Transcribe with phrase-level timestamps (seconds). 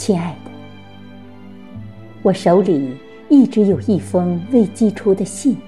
[0.00, 0.50] 亲爱的，
[2.22, 2.96] 我手里
[3.28, 5.58] 一直有一封未寄出的信，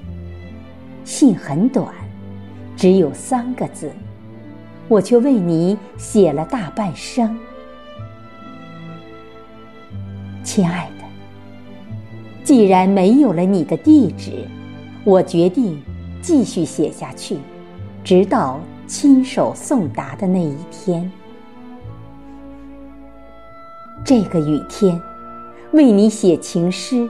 [1.05, 1.87] 信很短，
[2.75, 3.93] 只有三个字，
[4.89, 7.39] 我却为你写了大半生。
[10.43, 11.05] 亲爱的，
[12.43, 14.49] 既然没有了你的地址，
[15.05, 15.79] 我决定
[16.23, 17.37] 继续写下去，
[18.03, 21.13] 直到亲手送达的那一天。
[24.15, 25.01] 这个雨天，
[25.71, 27.09] 为你写情诗，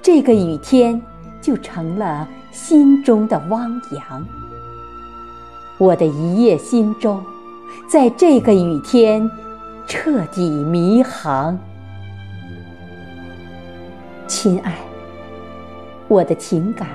[0.00, 1.02] 这个雨天
[1.40, 4.24] 就成了心中的汪洋。
[5.78, 7.20] 我的一叶心中，
[7.88, 9.28] 在这个雨天
[9.84, 11.58] 彻底迷航。
[14.28, 14.78] 亲爱，
[16.06, 16.86] 我的情感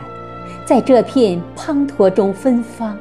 [0.63, 2.97] 在这片滂沱中芬芳。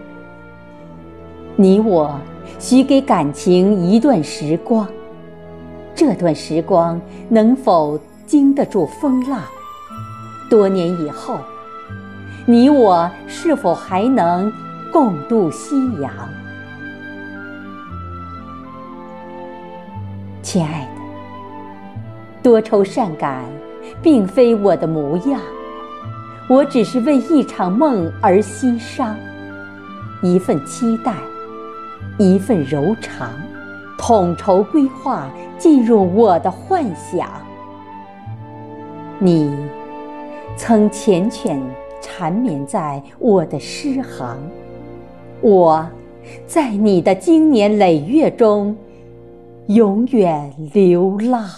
[1.54, 2.18] 你我
[2.58, 4.84] 许给感情一段时光。
[6.04, 9.40] 这段时光能否经得住风浪？
[10.50, 11.38] 多年以后，
[12.44, 14.52] 你我是否还能
[14.92, 16.12] 共度夕阳？
[20.42, 23.44] 亲爱的，多愁善感
[24.02, 25.40] 并非我的模样，
[26.48, 29.16] 我只是为一场梦而心伤，
[30.20, 31.14] 一份期待，
[32.18, 33.30] 一份柔肠。
[34.04, 37.30] 统筹规划进入我的幻想，
[39.20, 39.56] 你
[40.56, 41.60] 曾缱绻
[42.00, 44.36] 缠绵在我的诗行，
[45.40, 45.88] 我
[46.48, 48.76] 在你的经年累月中
[49.68, 51.48] 永远流浪。